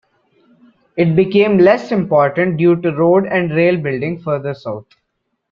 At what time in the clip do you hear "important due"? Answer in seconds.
1.91-2.75